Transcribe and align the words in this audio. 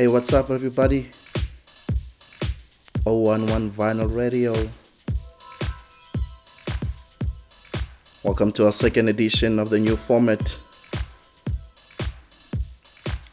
Hey, 0.00 0.08
what's 0.08 0.32
up, 0.32 0.48
everybody? 0.48 1.10
011 3.04 3.70
Vinyl 3.72 4.08
Radio. 4.16 4.54
Welcome 8.24 8.50
to 8.52 8.64
our 8.64 8.72
second 8.72 9.10
edition 9.10 9.58
of 9.58 9.68
the 9.68 9.78
new 9.78 9.96
format. 9.96 10.56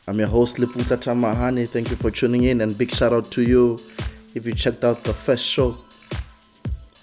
I'm 0.09 0.20
your 0.20 0.27
host, 0.27 0.57
Liputa 0.57 0.98
Tamahani. 0.98 1.70
Thank 1.70 1.89
you 1.89 1.95
for 1.95 2.11
tuning 2.11 2.43
in, 2.43 2.59
and 2.59 2.77
big 2.77 2.91
shout 2.91 3.13
out 3.13 3.31
to 3.31 3.43
you 3.43 3.79
if 4.36 4.45
you 4.45 4.54
checked 4.54 4.84
out 4.84 5.05
the 5.05 5.13
first 5.13 5.45
show. 5.45 5.77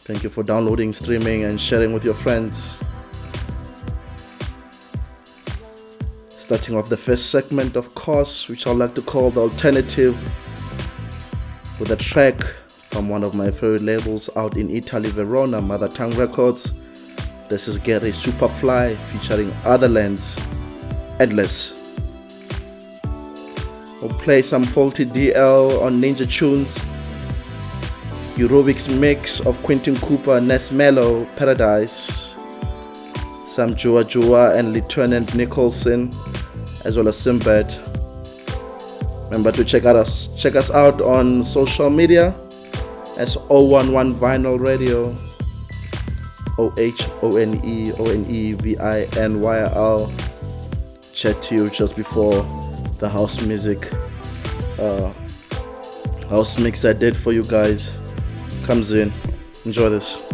Thank 0.05 0.25
you 0.25 0.29
for 0.29 0.43
downloading, 0.43 0.93
streaming, 0.93 1.45
and 1.45 1.59
sharing 1.59 1.95
with 1.95 2.05
your 2.05 2.13
friends. 2.13 2.84
Starting 6.45 6.77
off 6.77 6.91
the 6.91 6.97
first 6.99 7.31
segment, 7.31 7.75
of 7.75 7.95
course, 7.95 8.51
which 8.51 8.67
I 8.67 8.71
like 8.73 8.95
to 8.97 9.01
call 9.01 9.31
the 9.31 9.41
alternative, 9.41 10.15
with 11.81 11.91
a 11.91 11.97
track 11.97 12.37
from 12.69 13.09
one 13.09 13.25
of 13.25 13.35
my 13.35 13.51
favorite 13.51 13.81
labels 13.81 14.29
out 14.37 14.59
in 14.59 14.69
Italy, 14.69 15.09
Verona, 15.09 15.63
Mother 15.63 15.89
Tongue 15.89 16.15
Records. 16.17 16.75
This 17.49 17.67
is 17.67 17.79
Gary 17.79 18.11
Superfly 18.11 18.95
featuring 19.07 19.49
Otherlands, 19.63 20.39
Endless. 21.19 21.73
We'll 24.03 24.13
play 24.19 24.43
some 24.43 24.65
Falty 24.65 25.07
DL 25.07 25.81
on 25.81 25.99
Ninja 25.99 26.31
Tunes. 26.31 26.77
Eurobix 28.37 28.95
mix 29.01 29.41
of 29.41 29.57
Quentin 29.63 29.97
Cooper, 29.97 30.43
Nes 30.43 30.71
Mellow, 30.71 31.25
Paradise. 31.37 32.35
Some 33.49 33.75
Jua 33.75 34.05
Jua 34.05 34.59
and 34.59 34.75
Lieutenant 34.75 35.35
Nicholson, 35.35 36.11
as 36.85 36.97
well 36.97 37.09
as 37.09 37.17
Simbad. 37.17 37.69
Remember 39.25 39.51
to 39.53 39.65
check 39.65 39.85
out 39.85 39.97
us 39.97 40.29
check 40.41 40.55
us 40.55 40.71
out 40.71 41.01
on 41.01 41.43
social 41.43 41.91
media 41.91 42.35
as 43.19 43.37
011 43.51 44.15
Vinyl 44.15 44.59
Radio. 44.59 45.15
O 46.57 46.73
H 46.77 47.09
O 47.23 47.37
N 47.37 47.61
E 47.65 47.93
O 47.99 48.07
N 48.11 48.25
E 48.29 48.53
V 48.53 48.79
I 48.79 49.03
N 49.19 49.41
Y 49.41 49.59
L. 49.59 50.13
Chat 51.13 51.41
to 51.43 51.55
you 51.55 51.71
just 51.71 51.97
before 51.97 52.43
the 52.99 53.09
house 53.09 53.43
music 53.43 53.93
uh, 54.79 55.13
house 56.29 56.59
mix 56.59 56.85
I 56.85 56.93
did 56.93 57.17
for 57.17 57.33
you 57.33 57.45
guys 57.45 57.99
comes 58.65 58.93
in. 58.93 59.13
Enjoy 59.65 59.89
this. 59.89 60.33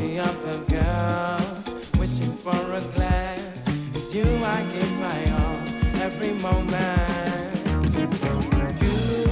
All 0.00 0.06
the 0.06 0.58
girls 0.68 1.62
wishing 1.98 2.32
for 2.32 2.56
a 2.72 2.80
glass. 2.94 3.68
It's 3.94 4.14
you 4.14 4.24
I 4.24 4.62
give 4.72 4.92
my 4.98 5.30
all 5.38 5.58
every 6.02 6.32
moment. 6.40 7.56
You 8.80 9.26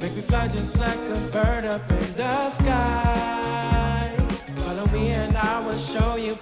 make 0.00 0.14
me 0.16 0.22
fly 0.22 0.48
just 0.48 0.78
like 0.78 0.98
a 0.98 1.18
bird 1.32 1.66
up 1.66 1.90
in 1.90 2.16
the 2.16 2.50
sky. 2.50 4.16
Follow 4.56 4.86
me 4.86 5.10
and 5.10 5.36
I 5.36 5.66
will 5.66 5.78
show 5.78 6.16
you 6.16 6.34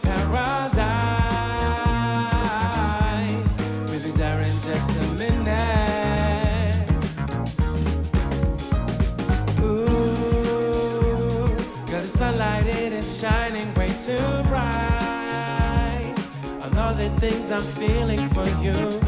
things 17.49 17.53
I'm 17.53 17.73
feeling 17.81 18.29
for 18.31 18.47
you. 18.63 19.01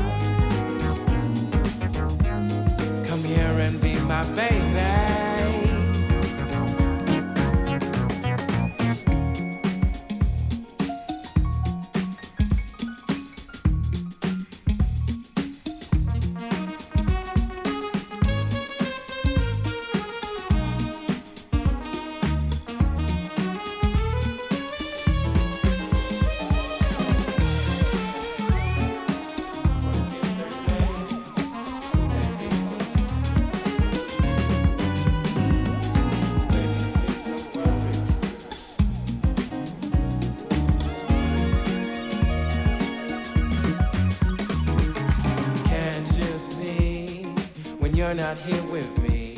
Come 3.07 3.25
here 3.25 3.59
and 3.61 3.81
be 3.81 3.95
my 4.01 4.23
baby. 4.35 4.70
Not 48.21 48.37
here 48.37 48.63
with 48.71 48.91
me. 49.03 49.35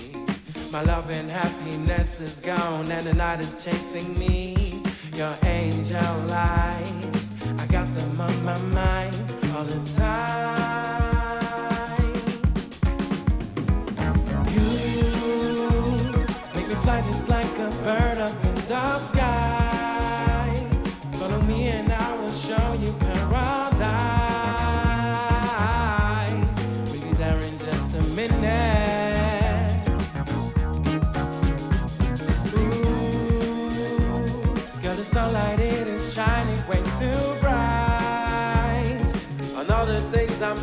My 0.73 0.83
love 0.83 1.09
and 1.11 1.31
happiness 1.31 2.19
is 2.21 2.41
gone, 2.41 2.91
and 2.91 3.07
the 3.07 3.15
night 3.15 3.39
is 3.39 3.65
chasing 3.65 4.19
me. 4.19 4.83
Your 5.15 5.33
angel 5.45 6.15
lights, 6.27 7.02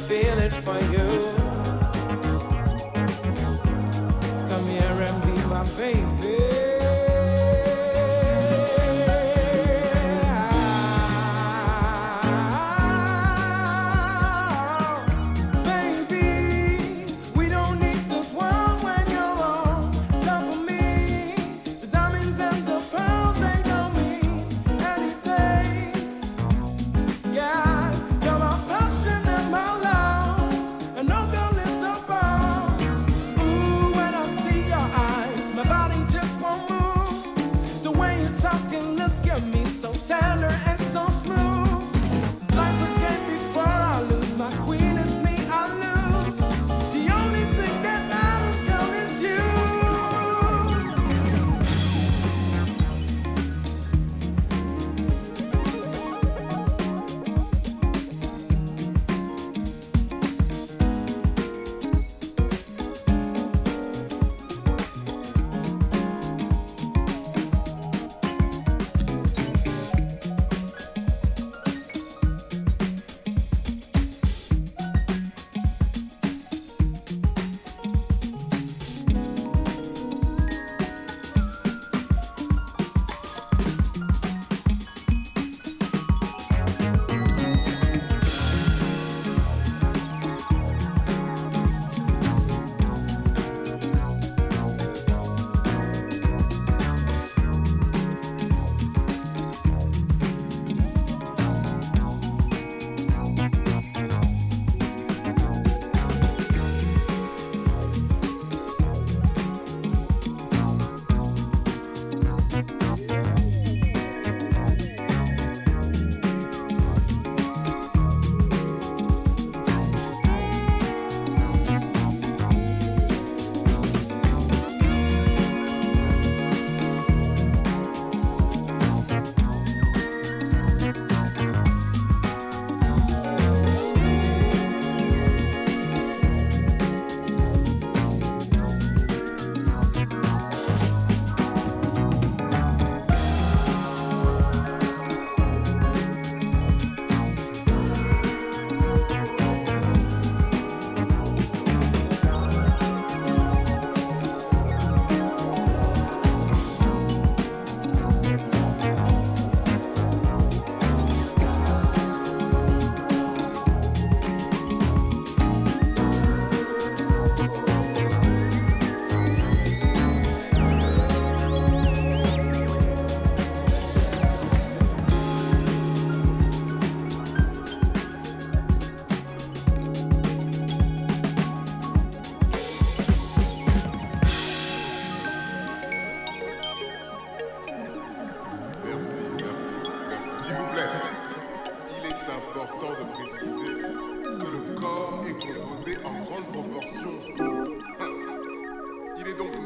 I'm 0.09 0.15
feeling 0.23 0.49
for 0.49 0.79
you. 0.91 1.07
Come 4.49 4.65
here 4.65 4.97
and 5.03 5.23
be 5.23 5.35
my 5.47 5.63
baby. 5.77 6.18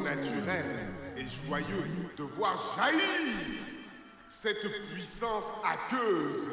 Naturel 0.04 0.66
et 1.18 1.26
joyeux 1.48 1.86
de 2.18 2.24
voir 2.24 2.58
jaillir 2.76 3.02
cette 4.28 4.68
puissance 4.92 5.52
aqueuse 5.64 6.48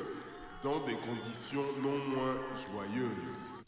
dans 0.63 0.81
des 0.81 0.97
conditions 0.97 1.65
non 1.83 1.99
moins 2.15 2.37
joyeuses. 2.73 3.60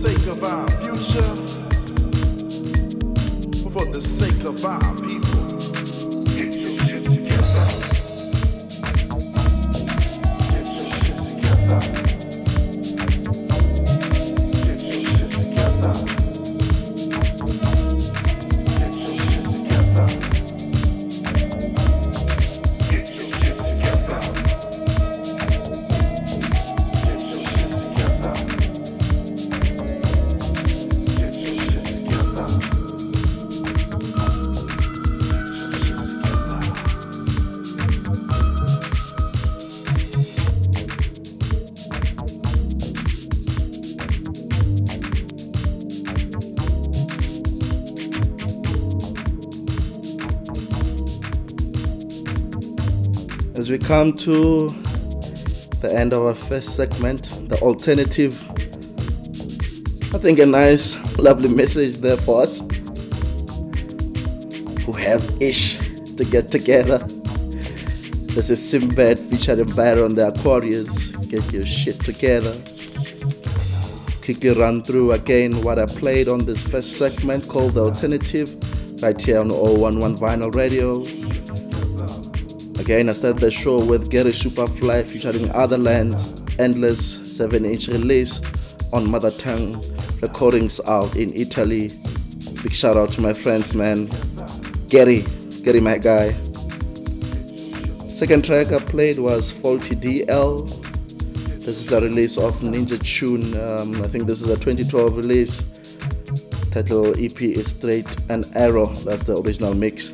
Sake 0.00 0.26
of 0.28 0.42
our 0.42 0.70
future, 0.80 1.20
for 3.70 3.84
the 3.84 4.00
sake 4.00 4.44
of 4.46 4.64
our 4.64 4.94
people. 5.02 5.29
Come 53.90 54.12
to 54.12 54.68
the 55.82 55.92
end 55.92 56.12
of 56.12 56.24
our 56.24 56.32
first 56.32 56.76
segment, 56.76 57.24
the 57.48 57.58
alternative, 57.60 58.40
I 60.14 60.18
think 60.18 60.38
a 60.38 60.46
nice, 60.46 60.94
lovely 61.18 61.48
message 61.48 61.96
there 61.96 62.16
for 62.16 62.42
us 62.42 62.60
who 64.84 64.92
have 64.92 65.28
ish 65.42 65.78
to 66.14 66.24
get 66.24 66.52
together. 66.52 66.98
This 68.28 68.48
is 68.50 68.60
Simbad 68.60 69.18
featuring 69.18 69.66
Byron 69.74 70.04
on 70.04 70.14
the 70.14 70.28
Aquarius. 70.28 71.08
Get 71.26 71.52
your 71.52 71.66
shit 71.66 71.98
together. 71.98 72.52
Quickly 74.22 74.50
run 74.50 74.84
through 74.84 75.10
again 75.10 75.62
what 75.62 75.80
I 75.80 75.86
played 75.86 76.28
on 76.28 76.44
this 76.44 76.62
first 76.62 76.96
segment 76.96 77.48
called 77.48 77.74
The 77.74 77.86
Alternative, 77.86 78.48
right 79.02 79.20
here 79.20 79.40
on 79.40 79.50
011 79.50 80.14
Vinyl 80.14 80.54
Radio. 80.54 81.02
Again, 82.90 83.08
I 83.08 83.12
started 83.12 83.40
the 83.40 83.52
show 83.52 83.78
with 83.78 84.10
Gary 84.10 84.32
Superfly 84.32 85.06
featuring 85.06 85.48
Other 85.52 85.78
Lands, 85.78 86.42
Endless 86.58 87.20
7 87.36 87.64
inch 87.64 87.86
release 87.86 88.40
on 88.92 89.08
Mother 89.08 89.30
Tongue 89.30 89.80
recordings 90.20 90.80
out 90.88 91.14
in 91.14 91.32
Italy. 91.34 91.90
Big 92.64 92.72
shout 92.74 92.96
out 92.96 93.10
to 93.10 93.20
my 93.20 93.32
friends, 93.32 93.74
man. 93.74 94.08
Gary, 94.88 95.24
Gary, 95.62 95.78
my 95.80 95.98
guy. 95.98 96.32
Second 98.08 98.44
track 98.44 98.72
I 98.72 98.80
played 98.80 99.20
was 99.20 99.52
Falty 99.52 99.94
DL. 99.94 100.68
This 101.64 101.68
is 101.68 101.92
a 101.92 102.00
release 102.00 102.36
of 102.36 102.58
Ninja 102.58 102.98
Tune. 102.98 103.56
Um, 103.56 104.02
I 104.02 104.08
think 104.08 104.26
this 104.26 104.42
is 104.42 104.48
a 104.48 104.56
2012 104.56 105.16
release. 105.16 105.62
Title 106.72 107.12
EP 107.24 107.40
is 107.40 107.68
Straight 107.68 108.08
and 108.28 108.44
Arrow. 108.56 108.86
That's 108.86 109.22
the 109.22 109.40
original 109.40 109.74
mix. 109.74 110.10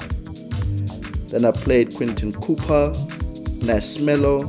Then 1.29 1.45
I 1.45 1.51
played 1.51 1.95
Quentin 1.95 2.33
Cooper, 2.33 2.93
Nas 3.63 3.99
Mello. 3.99 4.47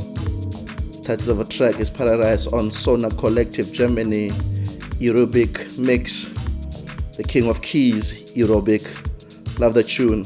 Title 1.03 1.31
of 1.31 1.39
a 1.39 1.45
track 1.45 1.79
is 1.79 1.89
Paradise 1.89 2.47
on 2.47 2.69
Sonar 2.69 3.09
Kollektiv 3.11 3.73
Germany, 3.73 4.29
Aerobic 4.99 5.79
Mix. 5.79 6.25
The 7.17 7.23
King 7.23 7.49
of 7.49 7.61
Keys, 7.63 8.13
Aerobic. 8.35 8.85
Love 9.59 9.73
the 9.73 9.83
tune. 9.83 10.25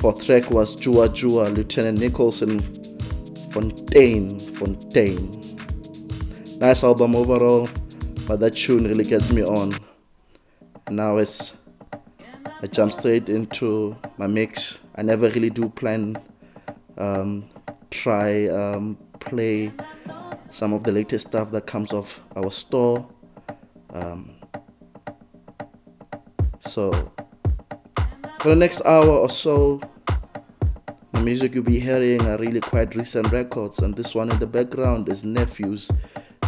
Fourth 0.00 0.26
track 0.26 0.50
was 0.50 0.74
Jua 0.74 1.08
Jua, 1.10 1.54
Lieutenant 1.54 2.00
Nicholson, 2.00 2.60
Fontaine, 3.52 4.38
Fontaine. 4.38 5.30
Nice 6.58 6.82
album 6.82 7.14
overall, 7.14 7.68
but 8.26 8.40
that 8.40 8.56
tune 8.56 8.84
really 8.84 9.04
gets 9.04 9.30
me 9.30 9.44
on. 9.44 9.74
Now 10.90 11.18
it's 11.18 11.52
I 12.62 12.66
jump 12.66 12.92
straight 12.92 13.28
into 13.28 13.96
my 14.18 14.26
mix. 14.26 14.78
I 14.96 15.02
never 15.02 15.28
really 15.28 15.50
do 15.50 15.68
plan 15.68 16.16
um, 16.98 17.48
try 17.90 18.48
um, 18.48 18.96
play 19.20 19.72
some 20.50 20.72
of 20.72 20.84
the 20.84 20.92
latest 20.92 21.28
stuff 21.28 21.50
that 21.50 21.66
comes 21.66 21.92
off 21.92 22.20
our 22.36 22.50
store. 22.50 23.08
Um, 23.92 24.36
so 26.60 26.92
for 28.40 28.50
the 28.50 28.56
next 28.56 28.82
hour 28.84 29.08
or 29.08 29.30
so, 29.30 29.80
the 31.12 31.20
music 31.20 31.54
you'll 31.54 31.64
be 31.64 31.80
hearing 31.80 32.20
are 32.26 32.38
really 32.38 32.60
quite 32.60 32.94
recent 32.94 33.30
records, 33.32 33.78
and 33.80 33.96
this 33.96 34.14
one 34.14 34.30
in 34.30 34.38
the 34.38 34.46
background 34.46 35.08
is 35.08 35.24
Nephews 35.24 35.90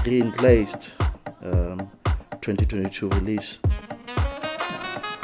Reinglazed 0.05 0.93
um, 1.43 1.91
2022 2.41 3.09
release. 3.09 3.59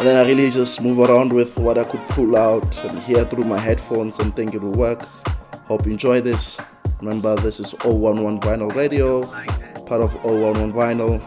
And 0.02 0.08
then 0.08 0.16
I 0.16 0.28
really 0.28 0.50
just 0.50 0.82
move 0.82 0.98
around 0.98 1.32
with 1.32 1.56
what 1.56 1.78
I 1.78 1.84
could 1.84 2.00
pull 2.08 2.36
out 2.36 2.84
and 2.86 2.98
hear 2.98 3.24
through 3.24 3.44
my 3.44 3.56
headphones 3.56 4.18
and 4.18 4.34
think 4.34 4.52
it 4.52 4.60
will 4.60 4.72
work. 4.72 5.02
Hope 5.68 5.86
you 5.86 5.92
enjoy 5.92 6.20
this. 6.20 6.58
Remember, 7.00 7.36
this 7.36 7.60
is 7.60 7.72
011 7.84 8.40
Vinyl 8.40 8.74
Radio. 8.74 9.22
part 9.86 10.00
of 10.00 10.12
011 10.24 10.72
Vinyl. 10.72 11.20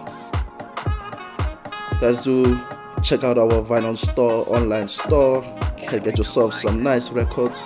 Guys, 2.01 2.21
do 2.21 2.59
check 3.01 3.23
out 3.23 3.37
our 3.37 3.63
vinyl 3.63 3.97
store, 3.97 4.43
online 4.53 4.89
store. 4.89 5.41
You 5.79 5.87
Can 5.87 6.03
get 6.03 6.17
yourself 6.17 6.53
some 6.53 6.83
nice 6.83 7.11
records. 7.11 7.63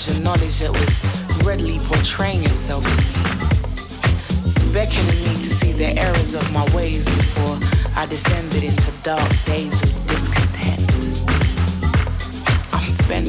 to 0.00 0.16
acknowledge 0.16 0.40
knowledge 0.40 0.58
that 0.60 0.72
was 0.72 1.44
readily 1.44 1.78
portraying 1.80 2.40
itself 2.40 2.82
to 2.82 2.96
me. 3.04 4.72
Beckoning 4.72 5.20
me 5.28 5.34
to 5.44 5.50
see 5.52 5.72
the 5.72 5.92
errors 6.00 6.32
of 6.32 6.50
my 6.54 6.64
ways 6.74 7.04
before 7.04 7.58
I 7.94 8.06
descended 8.06 8.62
into 8.62 8.90
dark 9.02 9.28
days 9.44 9.76
of 9.82 9.92
discontent. 10.08 10.80
I'm 12.72 12.88
spent. 13.04 13.28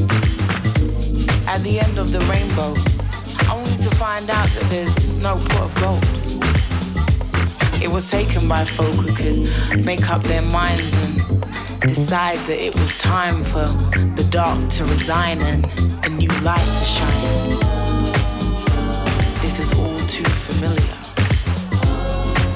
At 1.50 1.62
the 1.62 1.82
end 1.82 2.00
of 2.00 2.14
the 2.14 2.22
rainbow, 2.32 2.72
only 3.52 3.76
to 3.84 3.94
find 3.98 4.30
out 4.30 4.48
that 4.48 4.68
there's 4.70 4.96
no 5.22 5.36
pot 5.36 5.68
of 5.68 5.76
gold. 5.76 6.06
It 7.84 7.92
was 7.92 8.10
taken 8.10 8.48
by 8.48 8.64
folk 8.64 8.96
who 8.96 9.14
could 9.14 9.86
make 9.86 10.10
up 10.10 10.24
their 10.24 10.44
minds 10.44 10.94
and 11.04 11.42
decide 11.82 12.38
that 12.48 12.64
it 12.64 12.74
was 12.76 12.98
time 12.98 13.42
for 13.42 13.68
the 14.16 14.26
dark 14.32 14.70
to 14.70 14.86
resign 14.86 15.42
and 15.42 15.66
a 16.32 16.40
new 16.40 16.46
light 16.46 16.60
to 16.60 16.86
shine. 16.86 17.22
This 19.42 19.60
is 19.60 19.80
all 19.80 20.00
too 20.08 20.30
familiar. 20.48 20.96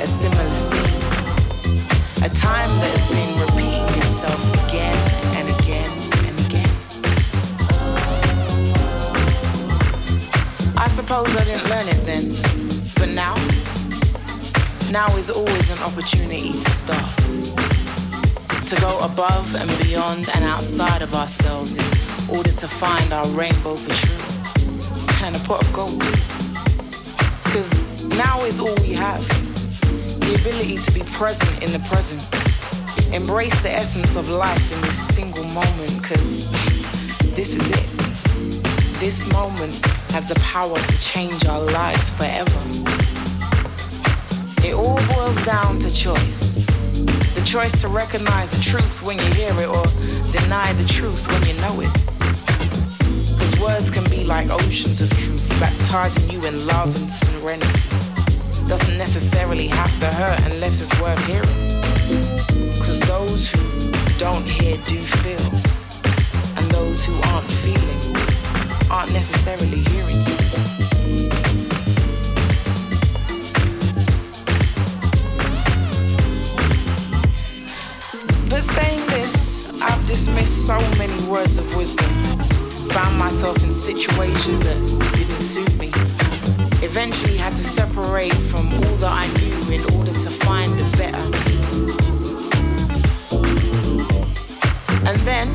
A 0.02 0.08
similar 0.08 0.50
scene. 0.64 1.04
A 2.24 2.30
time 2.30 2.70
that 2.80 2.92
has 2.96 3.06
been 3.10 3.32
repeating 3.46 3.88
itself 4.02 4.42
again 4.68 4.98
and 5.38 5.46
again 5.60 5.92
and 6.28 6.36
again. 6.46 6.72
I 10.78 10.88
suppose 10.90 11.30
I 11.36 11.44
didn't 11.46 11.70
learn 11.70 11.88
it 11.88 12.02
then, 12.06 12.26
but 12.96 13.10
now, 13.10 13.36
now 14.92 15.08
is 15.18 15.30
always 15.30 15.70
an 15.72 15.80
opportunity 15.80 16.52
to 16.52 16.70
start 16.70 17.10
to 18.68 18.76
go 18.82 18.98
above 19.00 19.56
and 19.56 19.70
beyond 19.86 20.28
and 20.36 20.44
outside 20.44 21.02
of 21.04 21.14
ourselves 21.14 21.78
order 22.30 22.50
to 22.50 22.68
find 22.68 23.14
our 23.14 23.28
rainbow 23.28 23.76
for 23.76 23.94
true 23.94 25.26
and 25.26 25.36
a 25.36 25.40
pot 25.40 25.62
of 25.62 25.74
gold 25.74 26.00
Because 27.44 28.06
now 28.18 28.44
is 28.46 28.60
all 28.60 28.76
we 28.82 28.94
have. 28.94 29.22
The 30.20 30.38
ability 30.42 30.78
to 30.78 30.92
be 30.94 31.02
present 31.12 31.64
in 31.64 31.72
the 31.72 31.80
present. 31.90 32.22
Embrace 33.14 33.60
the 33.62 33.72
essence 33.72 34.16
of 34.16 34.30
life 34.30 34.72
in 34.74 34.82
this 34.82 35.08
single 35.16 35.44
moment 35.46 36.02
because 36.02 36.50
this 37.36 37.56
is 37.56 37.70
it. 37.70 39.00
This 39.00 39.32
moment 39.34 39.74
has 40.12 40.28
the 40.30 40.40
power 40.42 40.78
to 40.78 41.00
change 41.00 41.46
our 41.46 41.62
lives 41.62 42.10
forever. 42.18 42.62
It 44.66 44.74
all 44.74 45.00
boils 45.14 45.46
down 45.46 45.80
to 45.80 45.94
choice 45.94 46.66
The 47.36 47.44
choice 47.46 47.80
to 47.82 47.88
recognize 47.88 48.50
the 48.52 48.64
truth 48.64 49.04
when 49.04 49.18
you 49.18 49.26
hear 49.34 49.54
it 49.60 49.68
or 49.68 49.86
deny 50.32 50.74
the 50.74 50.88
truth 50.88 51.28
when 51.28 51.44
you 51.48 51.62
know 51.62 51.82
it. 51.82 52.15
Words 53.66 53.90
can 53.90 54.04
be 54.12 54.24
like 54.24 54.52
oceans 54.52 55.02
of 55.02 55.10
truth, 55.10 55.50
baptizing 55.60 56.30
you 56.30 56.46
in 56.46 56.68
love 56.68 56.96
and 56.96 57.10
serenity. 57.10 57.66
Doesn't 58.68 58.96
necessarily 58.96 59.66
have 59.66 60.00
to 60.02 60.06
hurt 60.06 60.40
unless 60.52 60.82
it's 60.84 61.02
worth 61.02 61.18
hearing. 61.26 61.60
Cause 62.86 63.00
those 63.10 63.50
who 63.50 64.20
don't 64.20 64.46
hear 64.46 64.78
do 64.86 65.00
feel. 65.00 65.50
And 66.58 66.66
those 66.78 67.04
who 67.06 67.16
aren't 67.32 67.50
feeling 67.66 68.02
aren't 68.92 69.12
necessarily 69.14 69.82
hearing 69.90 70.18
you. 70.18 70.38
But 78.48 78.62
saying 78.62 79.08
this, 79.08 79.82
I've 79.82 80.06
dismissed 80.06 80.68
so 80.68 80.78
many 81.00 81.20
words 81.28 81.58
of 81.58 81.76
wisdom. 81.76 82.65
Found 82.96 83.20
myself 83.20 83.62
in 83.62 83.74
situations 83.74 84.60
that 84.62 84.78
didn't 85.18 85.44
suit 85.44 85.78
me. 85.78 85.88
Eventually 86.82 87.36
had 87.36 87.52
to 87.58 87.64
separate 87.64 88.34
from 88.34 88.68
all 88.72 88.96
that 89.04 89.12
I 89.12 89.28
knew 89.36 89.76
in 89.76 89.82
order 89.98 90.14
to 90.14 90.30
find 90.48 90.72
a 90.72 90.88
better. 90.96 91.26
And 95.06 95.20
then, 95.28 95.52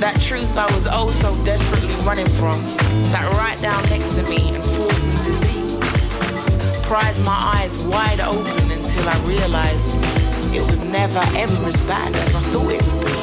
that 0.00 0.20
truth 0.20 0.50
I 0.58 0.66
was 0.74 0.88
oh 0.90 1.12
so 1.12 1.30
desperately 1.44 1.94
running 2.04 2.26
from, 2.40 2.60
sat 3.14 3.22
right 3.38 3.60
down 3.62 3.80
next 3.88 4.12
to 4.16 4.24
me 4.24 4.50
and 4.50 4.64
forced 4.74 5.06
me 5.06 5.14
to 5.14 5.32
see. 5.46 6.82
Prized 6.88 7.24
my 7.24 7.54
eyes 7.54 7.78
wide 7.86 8.18
open 8.18 8.66
until 8.68 9.08
I 9.08 9.16
realized 9.30 9.94
it 10.52 10.66
was 10.66 10.80
never 10.90 11.20
ever 11.38 11.66
as 11.66 11.80
bad 11.86 12.16
as 12.16 12.34
I 12.34 12.40
thought 12.50 12.72
it 12.72 12.82
would 12.82 13.06
be. 13.06 13.19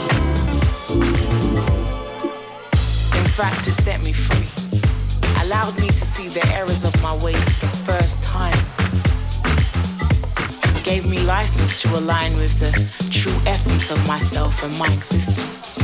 It 3.40 3.44
set 3.84 4.02
me 4.02 4.14
free, 4.14 4.50
allowed 5.44 5.76
me 5.80 5.86
to 5.86 6.06
see 6.06 6.28
the 6.28 6.44
errors 6.56 6.84
of 6.84 7.04
my 7.04 7.16
ways 7.24 7.38
for 7.60 7.68
the 7.68 7.78
first 7.86 8.24
time, 8.24 8.58
gave 10.84 11.08
me 11.08 11.20
license 11.20 11.80
to 11.84 12.00
align 12.00 12.36
with 12.38 12.58
the 12.60 12.72
true 13.12 13.38
essence 13.46 13.92
of 13.92 14.08
myself 14.08 14.64
and 14.64 14.76
my 14.80 14.92
existence. 14.92 15.78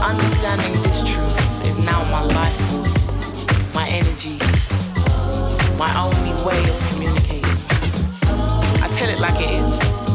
Understanding 0.00 0.72
this 0.84 1.00
truth 1.10 1.66
is 1.66 1.84
now 1.84 2.00
my 2.12 2.22
life 2.22 2.56
force, 2.70 3.74
my 3.74 3.88
energy, 3.88 4.38
my 5.76 5.90
only 5.98 6.32
way 6.46 6.62
of 6.62 6.78
communicating. 6.90 7.58
I 8.84 8.88
tell 8.94 9.08
it 9.08 9.18
like 9.18 9.40
it 9.40 9.50
is. 9.50 10.07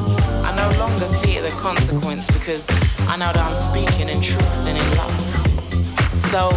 No 0.63 0.69
longer 0.79 1.09
fear 1.25 1.41
the 1.41 1.49
consequence 1.49 2.25
because 2.27 2.65
I 3.09 3.17
know 3.17 3.33
that 3.33 3.37
I'm 3.37 3.53
speaking 3.67 4.07
in 4.07 4.21
truth 4.21 4.67
and 4.67 4.77
in 4.77 4.89
love. 4.95 5.11
So 6.31 6.51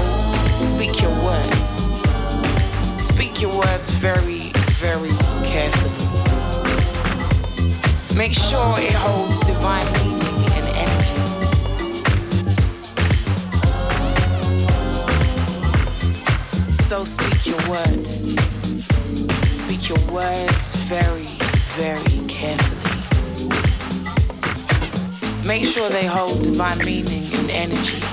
speak 0.76 1.02
your 1.02 1.10
word. 1.26 1.52
Speak 3.10 3.42
your 3.42 3.50
words 3.58 3.90
very, 3.98 4.52
very 4.78 5.10
carefully. 5.42 5.90
Make 8.16 8.32
sure 8.32 8.78
it 8.78 8.94
holds 8.94 9.40
divine 9.40 9.86
meaning 9.98 10.52
and 10.54 10.68
energy. 10.86 11.18
So 16.84 17.02
speak 17.02 17.44
your 17.44 17.62
word. 17.68 18.06
Speak 19.42 19.88
your 19.88 19.98
words 20.14 20.76
very, 20.86 21.26
very 21.74 22.28
carefully. 22.28 22.75
Make 25.46 25.64
sure 25.64 25.88
they 25.90 26.06
hold 26.06 26.42
divine 26.42 26.78
meaning 26.84 27.22
and 27.34 27.50
energy. 27.50 28.05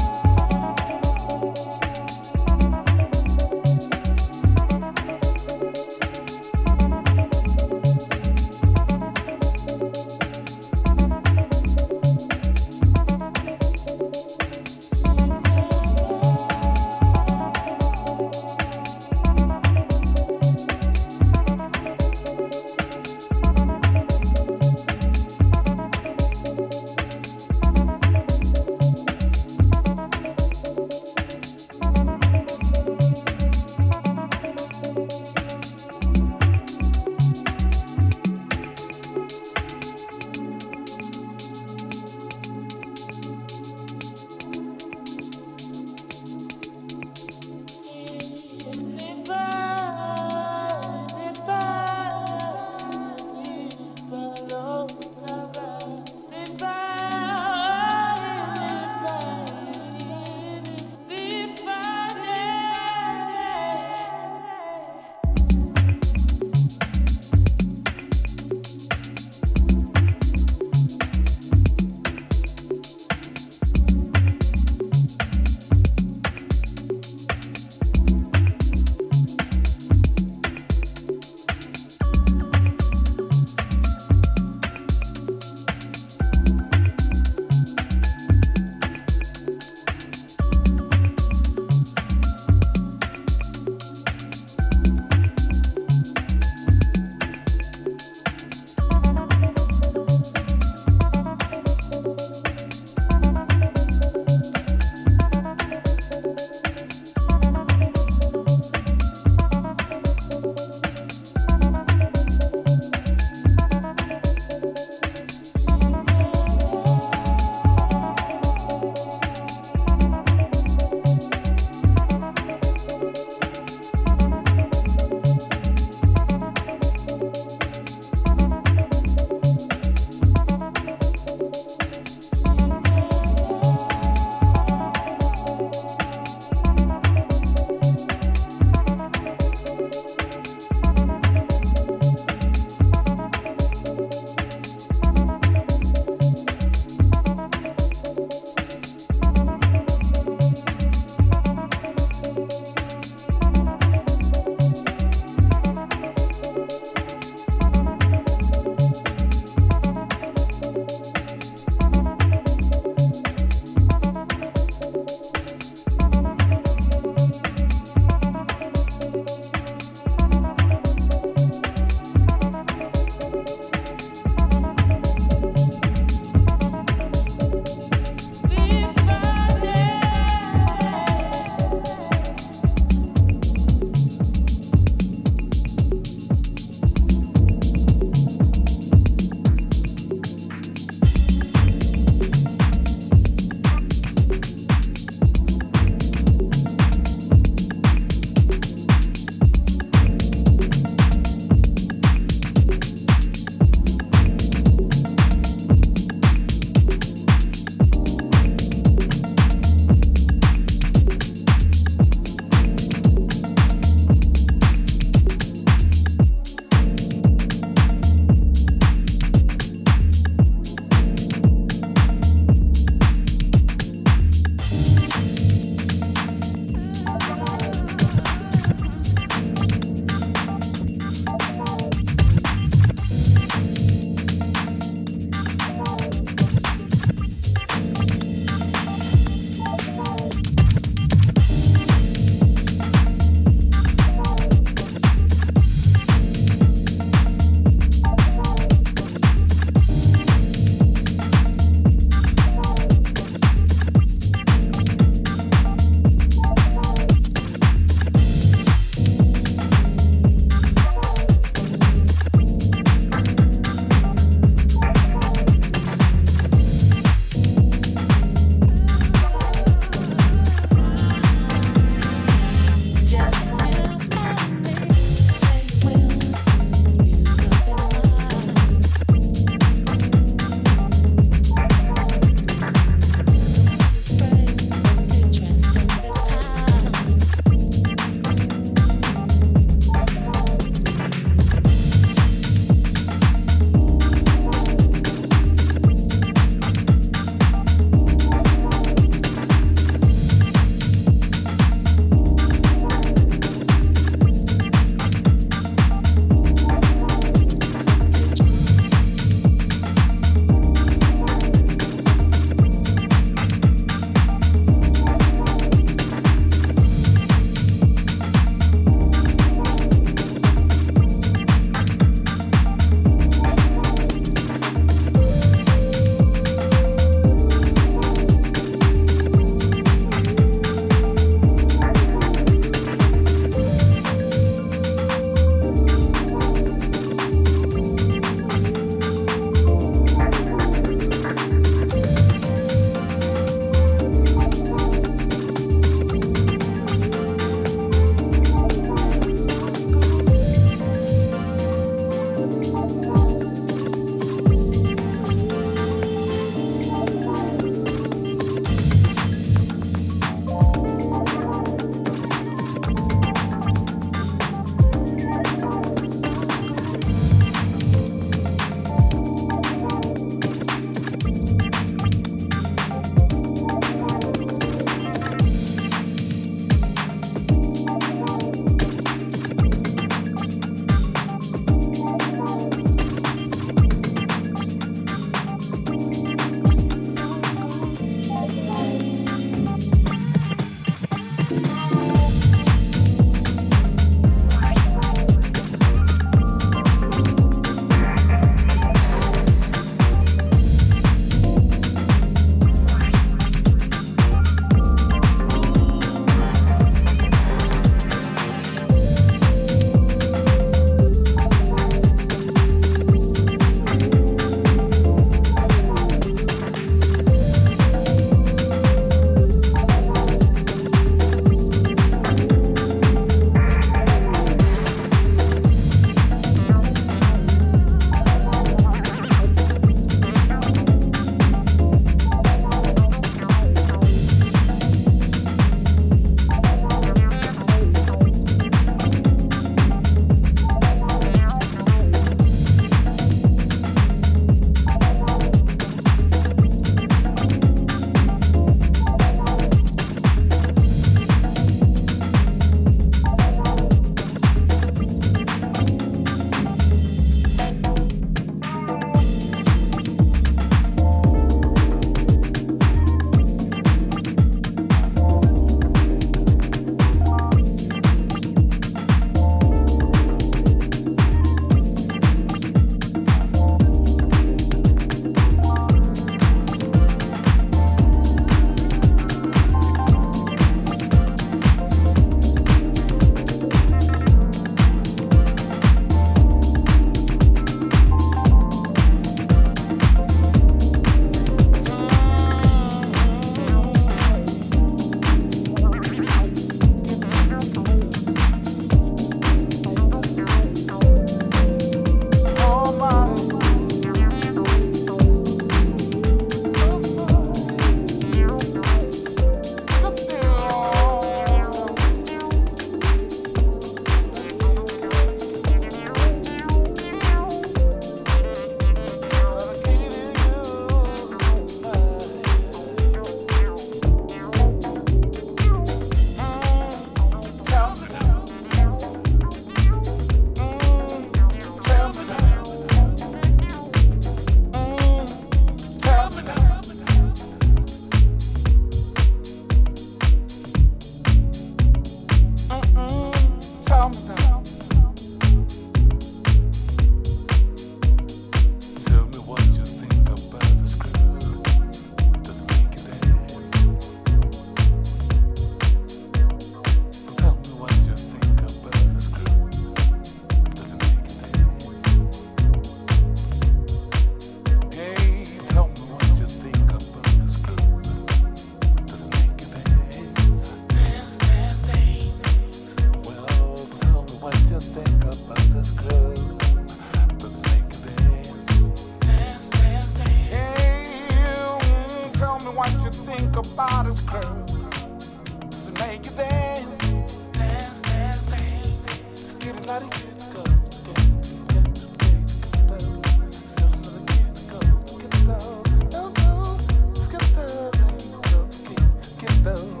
Oh, 599.63 600.00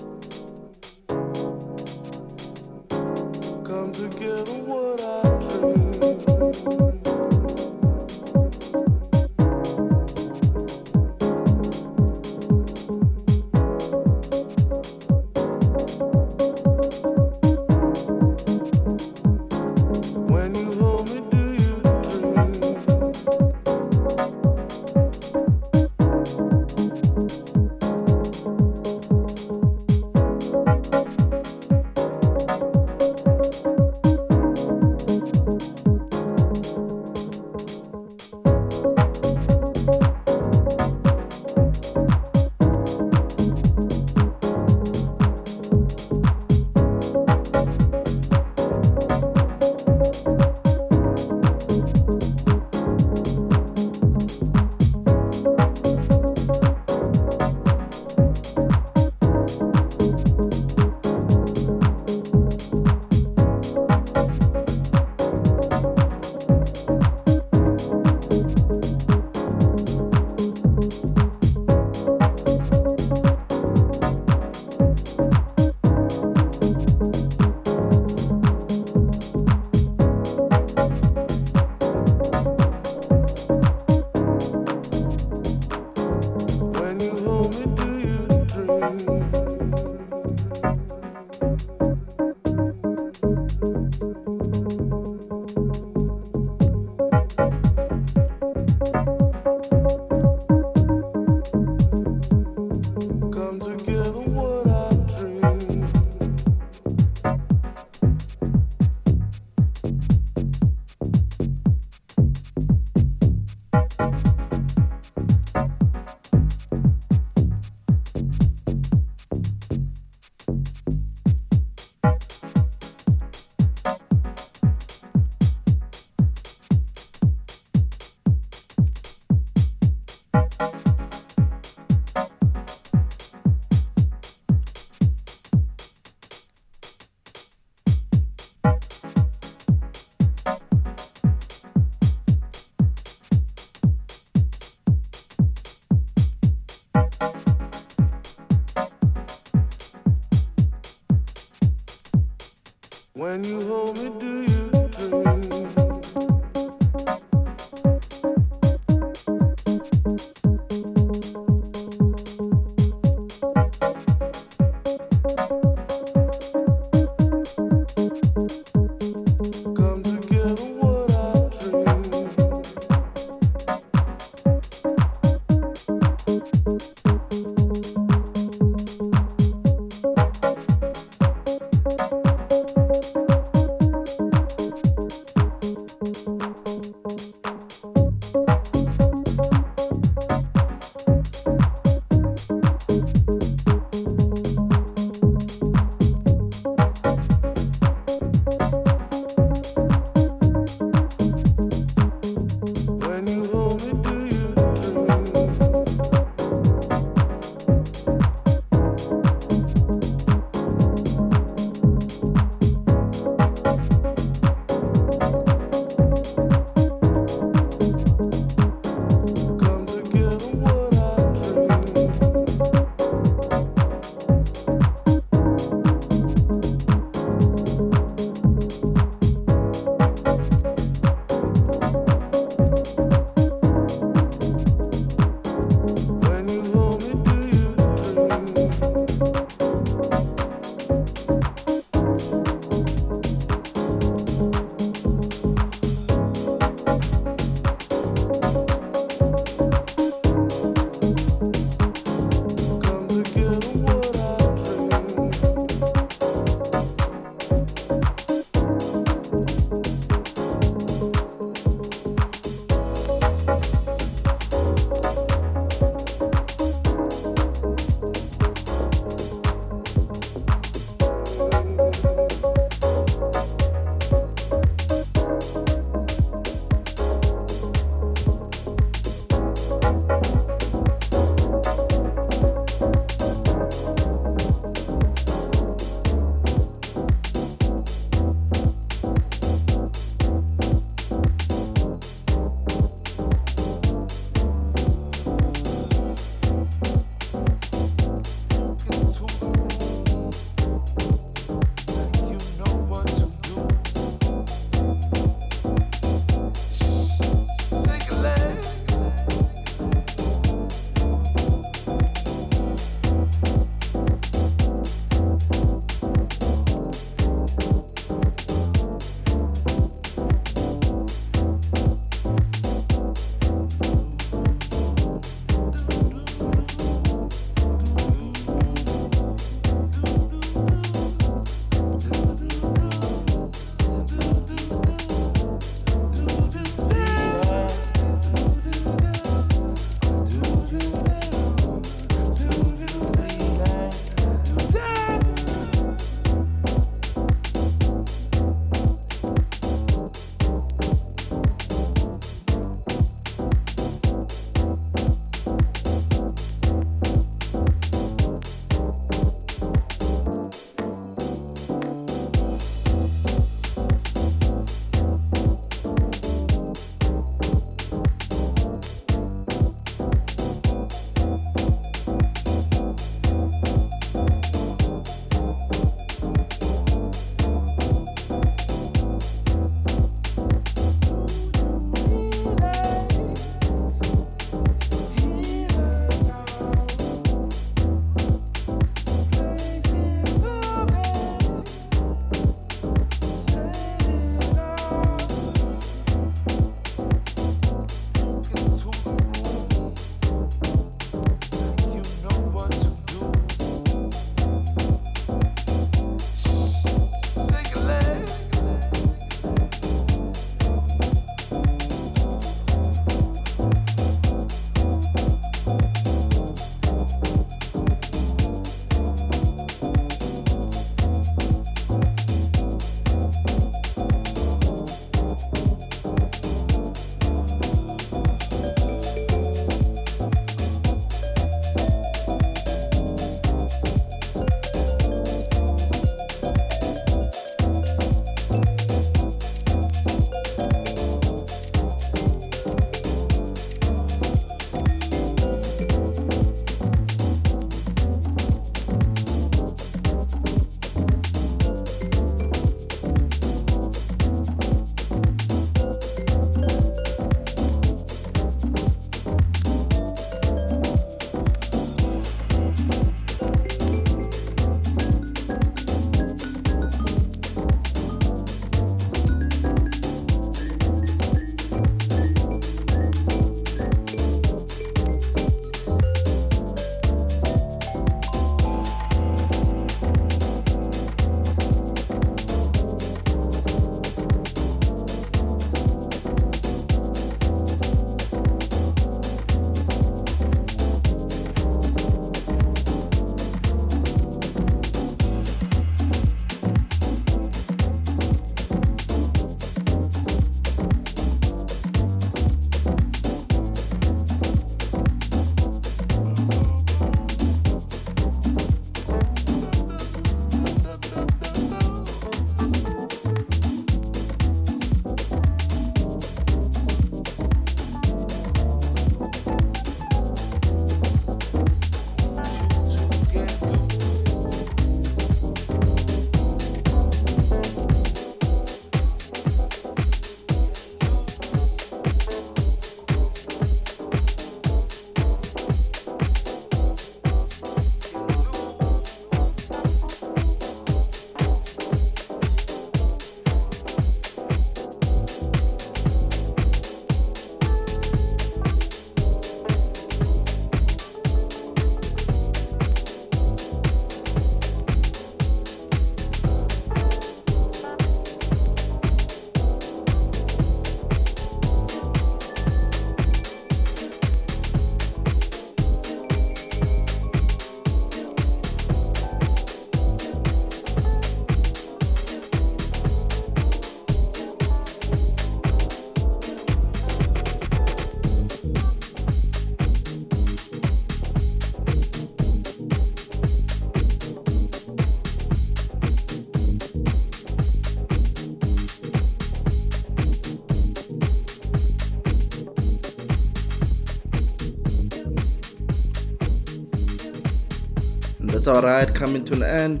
It's 598.66 598.76
alright, 598.76 599.14
coming 599.14 599.44
to 599.44 599.54
an 599.54 599.62
end. 599.62 600.00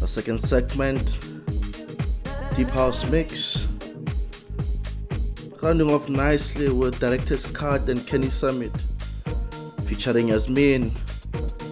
The 0.00 0.08
second 0.08 0.38
segment, 0.38 1.36
Deep 2.56 2.70
House 2.70 3.08
Mix. 3.08 3.68
Rounding 5.62 5.92
off 5.92 6.08
nicely 6.08 6.70
with 6.70 6.98
Director's 6.98 7.46
Cut 7.46 7.88
and 7.88 8.04
Kenny 8.04 8.30
Summit, 8.30 8.72
featuring 9.86 10.26
Yasmin, 10.26 10.90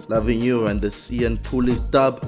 Loving 0.07 0.39
You, 0.39 0.67
and 0.67 0.79
this 0.79 1.11
Ian 1.11 1.39
Pooley's 1.39 1.81
dub. 1.81 2.21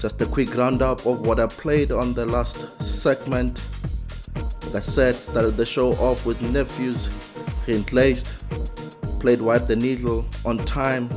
Just 0.00 0.20
a 0.20 0.26
quick 0.26 0.52
roundup 0.56 1.06
of 1.06 1.20
what 1.20 1.38
I 1.38 1.46
played 1.46 1.92
on 1.92 2.14
the 2.14 2.26
last 2.26 2.82
segment. 2.82 3.65
Like 4.66 4.76
I 4.76 4.80
said, 4.80 5.14
started 5.14 5.56
the 5.56 5.64
show 5.64 5.92
off 5.94 6.26
with 6.26 6.42
Nephews, 6.42 7.08
Laced, 7.92 8.44
played 9.20 9.40
Wipe 9.40 9.66
the 9.66 9.76
Needle 9.76 10.26
on 10.44 10.58
time. 10.58 11.08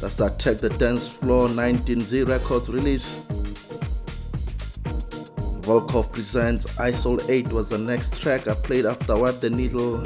That's 0.00 0.16
that 0.16 0.38
Tech 0.38 0.58
the 0.58 0.70
Dance 0.70 1.06
Floor 1.06 1.48
19Z 1.48 2.28
Records 2.28 2.68
release. 2.70 3.16
Volkov 5.62 6.10
presents 6.10 6.66
ISOL 6.76 7.28
8 7.28 7.52
was 7.52 7.68
the 7.68 7.78
next 7.78 8.20
track 8.20 8.48
I 8.48 8.54
played 8.54 8.86
after 8.86 9.16
Wipe 9.16 9.40
the 9.40 9.50
Needle. 9.50 9.98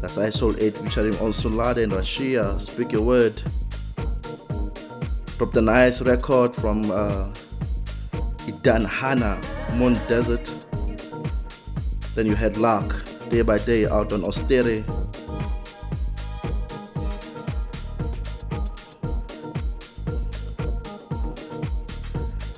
That's 0.00 0.18
ISOL 0.18 0.60
8 0.60 0.76
featuring 0.78 1.12
Onsulade 1.14 1.82
and 1.82 1.92
Rashia, 1.92 2.60
Speak 2.60 2.92
Your 2.92 3.02
Word. 3.02 3.40
Dropped 5.38 5.56
a 5.56 5.62
nice 5.62 6.02
record 6.02 6.54
from 6.54 6.90
uh, 6.90 7.28
Idan 8.46 8.86
Hana, 8.86 9.40
Moon 9.76 9.94
Desert. 10.08 10.53
Then 12.14 12.26
you 12.26 12.36
had 12.36 12.56
Luck, 12.58 13.04
Day 13.28 13.42
by 13.42 13.58
Day 13.58 13.86
out 13.86 14.12
on 14.12 14.22
Austere. 14.24 14.84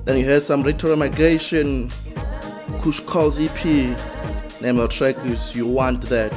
Then 0.04 0.18
you 0.18 0.24
had 0.24 0.42
some 0.42 0.62
retro 0.62 0.94
migration, 0.94 1.88
Kush 2.82 3.00
Calls 3.00 3.40
EP, 3.40 3.64
name 4.60 4.78
of 4.78 4.90
track 4.90 5.16
is 5.24 5.56
You 5.56 5.66
Want 5.66 6.02
That. 6.02 6.32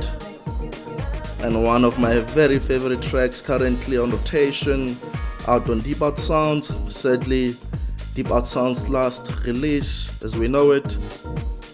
And 1.41 1.61
one 1.63 1.83
of 1.83 1.99
my 1.99 2.19
very 2.19 2.57
favorite 2.57 3.01
tracks 3.01 3.41
currently 3.41 3.97
on 3.97 4.11
rotation, 4.11 4.95
out 5.47 5.69
on 5.69 5.81
Deep 5.81 6.01
Out 6.01 6.17
Sounds, 6.17 6.71
sadly, 6.87 7.53
Deep 8.15 8.31
Out 8.31 8.47
Sounds 8.47 8.89
last 8.89 9.29
release 9.43 10.23
as 10.23 10.37
we 10.37 10.47
know 10.47 10.71
it. 10.71 10.97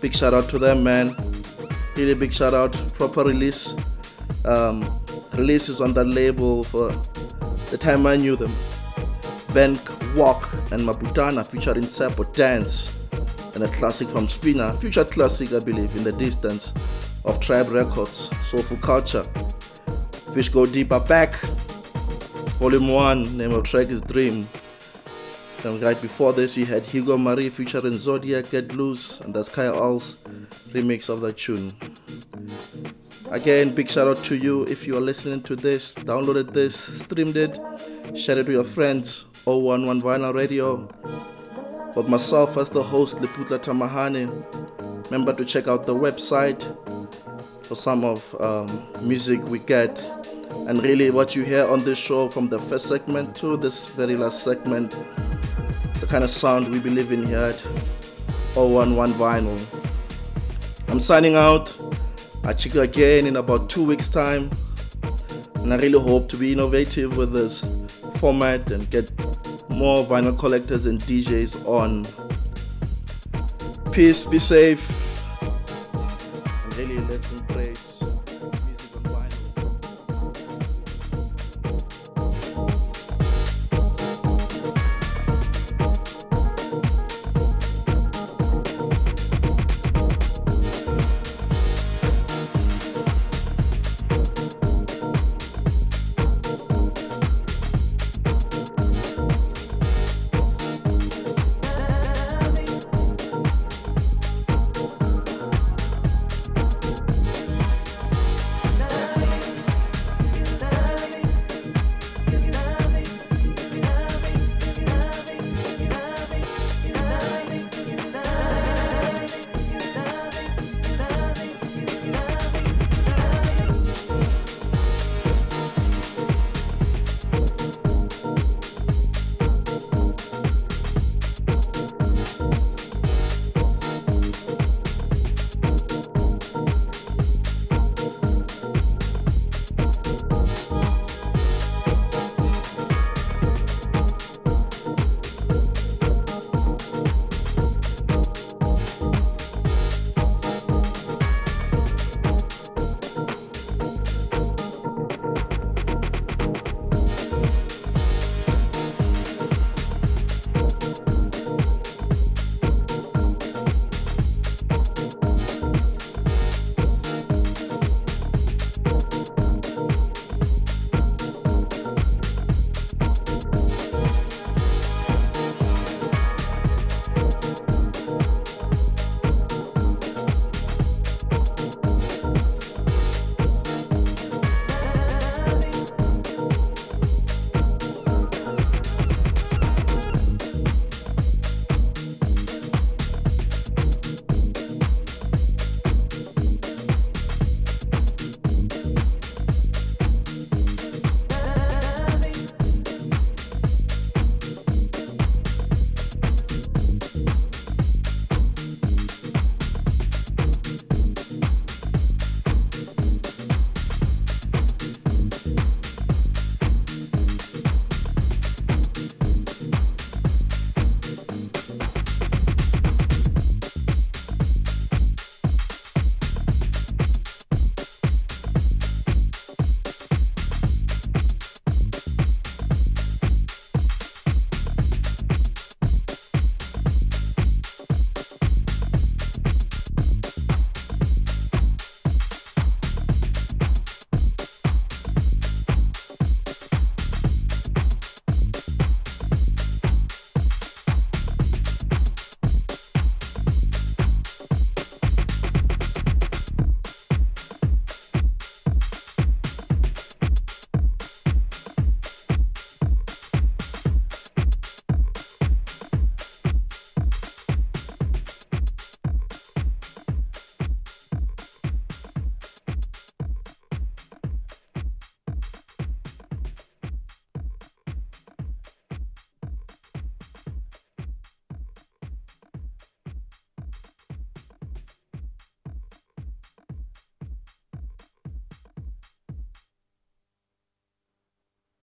Big 0.02 0.16
shout 0.16 0.34
out 0.34 0.50
to 0.50 0.60
them, 0.60 0.84
man. 0.84 1.35
Really 1.96 2.14
big 2.14 2.34
shout 2.34 2.54
out, 2.54 2.74
proper 2.98 3.24
release. 3.24 3.74
Um, 4.44 4.84
releases 5.34 5.80
on 5.82 5.94
that 5.94 6.06
label 6.06 6.64
for 6.64 6.90
the 7.72 7.78
time 7.78 8.06
I 8.06 8.18
knew 8.18 8.36
them. 8.36 8.52
Bank 9.54 9.80
Walk 10.16 10.52
and 10.72 10.82
Maputana 10.82 11.46
featuring 11.46 11.84
Sapo 11.84 12.32
Dance 12.34 13.08
and 13.56 13.64
a 13.64 13.68
classic 13.70 14.10
from 14.10 14.28
Spina, 14.28 14.74
future 14.74 15.06
classic 15.06 15.54
I 15.54 15.60
believe 15.60 15.96
in 15.96 16.04
the 16.04 16.12
distance 16.12 16.74
of 17.24 17.40
Tribe 17.40 17.70
Records, 17.70 18.30
Soulful 18.50 18.78
Culture. 18.78 19.24
Fish 20.34 20.50
Go 20.50 20.66
Deeper 20.66 21.00
Back, 21.00 21.34
Volume 22.60 22.90
1, 22.90 23.38
name 23.38 23.54
of 23.54 23.64
track 23.64 23.88
is 23.88 24.02
Dream. 24.02 24.48
Right 25.66 26.00
before 26.00 26.32
this 26.32 26.56
you 26.56 26.68
had 26.68 26.84
Hugo 26.84 27.18
Marie 27.18 27.50
featuring 27.50 27.98
Zodiac 27.98 28.52
Get 28.52 28.76
Loose 28.76 29.20
and 29.22 29.34
that's 29.34 29.50
Kai 29.50 29.64
Alcé's 29.64 30.16
remix 30.74 31.10
of 31.10 31.22
that 31.22 31.38
tune. 31.38 31.74
Again, 33.32 33.74
big 33.74 33.90
shout 33.90 34.08
out 34.08 34.18
to 34.26 34.36
you 34.36 34.66
if 34.66 34.86
you 34.86 34.96
are 34.96 35.02
listening 35.02 35.42
to 35.42 35.56
this, 35.56 35.96
downloaded 35.96 36.54
this, 36.54 36.76
streamed 37.00 37.36
it, 37.36 37.60
share 38.16 38.38
it 38.38 38.46
with 38.46 38.54
your 38.54 38.64
friends 38.64 39.26
011 39.48 40.04
Vinyl 40.04 40.36
Radio. 40.36 40.88
With 41.96 42.10
myself 42.10 42.58
as 42.58 42.70
the 42.70 42.84
host, 42.84 43.18
Liputla 43.18 43.58
Tamahane. 43.58 45.06
Remember 45.06 45.34
to 45.34 45.44
check 45.44 45.68
out 45.68 45.88
the 45.88 45.96
website 45.96 46.62
for 47.66 47.76
some 47.76 48.04
of 48.04 48.40
um, 48.40 48.68
music 49.02 49.44
we 49.46 49.58
get 49.58 50.00
and 50.68 50.82
really 50.84 51.10
what 51.10 51.36
you 51.36 51.44
hear 51.44 51.66
on 51.68 51.80
this 51.80 51.98
show 51.98 52.30
from 52.30 52.50
the 52.50 52.60
first 52.60 52.86
segment 52.86 53.34
to 53.36 53.58
this 53.58 53.96
very 53.96 54.16
last 54.16 54.44
segment 54.44 54.94
the 56.00 56.08
kind 56.08 56.24
of 56.24 56.30
sound 56.30 56.68
we 56.70 56.80
believe 56.80 57.12
in 57.12 57.26
here 57.26 57.40
at 57.40 57.64
011 58.56 59.14
vinyl 59.14 59.58
i'm 60.90 61.00
signing 61.00 61.36
out 61.36 61.76
I'll 62.44 62.54
check 62.54 62.74
you 62.76 62.82
again 62.82 63.26
in 63.26 63.38
about 63.38 63.70
two 63.70 63.86
weeks 63.86 64.08
time 64.08 64.50
and 65.56 65.74
i 65.74 65.78
really 65.78 66.00
hope 66.00 66.30
to 66.30 66.38
be 66.38 66.54
innovative 66.54 67.18
with 67.18 67.34
this 67.34 67.64
format 68.18 68.72
and 68.72 68.90
get 68.90 69.12
more 69.70 70.06
vinyl 70.06 70.38
collectors 70.38 70.86
and 70.86 71.00
DJs 71.02 71.68
on. 71.68 72.06
Peace, 73.92 74.24
be 74.24 74.40
safe, 74.40 74.84
and 75.44 76.78
really 76.78 77.00
listen, 77.02 77.46
pray. 77.48 77.74